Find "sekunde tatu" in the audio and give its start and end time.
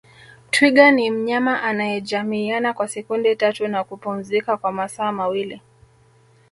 2.87-3.67